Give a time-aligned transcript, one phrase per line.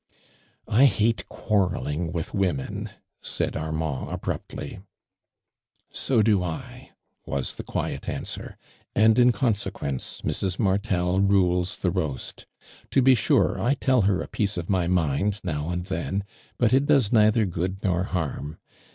[0.67, 2.89] "I hate quarrelling with women!"
[3.21, 4.79] said Armand, abruptly."
[5.91, 6.93] So do I,"
[7.27, 8.57] was the cjuiet answer,"
[8.95, 10.57] and in consequence Mrs.
[10.57, 12.47] Martol rules the roast.
[12.89, 16.23] To be sure, I tell her a piece of my mind, now and then,
[16.57, 18.57] but it does neither good nor harm.